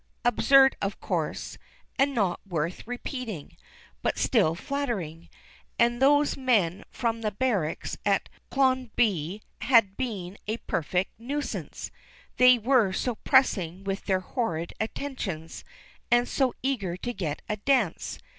absurd 0.25 0.75
of 0.81 0.99
course, 0.99 1.59
and 1.99 2.15
not 2.15 2.39
worth 2.47 2.87
repeating, 2.87 3.55
but 4.01 4.17
still 4.17 4.55
flattering; 4.55 5.29
and 5.77 6.01
those 6.01 6.35
men 6.35 6.83
from 6.89 7.21
the 7.21 7.29
barracks 7.29 7.95
at 8.03 8.27
Clonbree 8.49 9.41
had 9.59 9.95
been 9.97 10.39
a 10.47 10.57
perfect 10.57 11.11
nuisance, 11.19 11.91
they 12.37 12.57
were 12.57 12.91
so 12.91 13.13
pressing 13.13 13.83
with 13.83 14.05
their 14.05 14.21
horrid 14.21 14.73
attentions, 14.79 15.63
and 16.09 16.27
so 16.27 16.55
eager 16.63 16.97
to 16.97 17.13
get 17.13 17.43
a 17.47 17.57
dance. 17.57 18.17